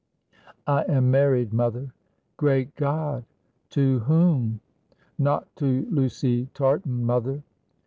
[0.65, 1.93] "I am married, mother."
[2.35, 3.23] "Great God!
[3.69, 4.59] To whom?"
[5.19, 7.43] "Not to Lucy Tartan, mother."